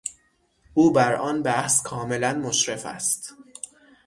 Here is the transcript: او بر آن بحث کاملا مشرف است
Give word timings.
او 0.73 0.91
بر 0.93 1.15
آن 1.15 1.43
بحث 1.43 1.81
کاملا 1.83 2.33
مشرف 2.33 2.85
است 2.85 3.35